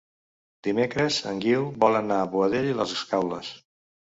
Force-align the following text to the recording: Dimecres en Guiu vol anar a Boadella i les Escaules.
Dimecres 0.67 1.19
en 1.33 1.41
Guiu 1.43 1.67
vol 1.85 1.99
anar 2.01 2.17
a 2.23 2.27
Boadella 2.33 2.73
i 2.73 2.77
les 2.81 2.99
Escaules. 2.99 3.53